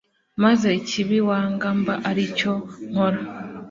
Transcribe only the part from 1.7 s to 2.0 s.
mba